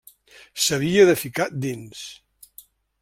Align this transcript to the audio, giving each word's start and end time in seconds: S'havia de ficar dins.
S'havia 0.67 1.05
de 1.09 1.15
ficar 1.25 1.47
dins. 1.67 2.01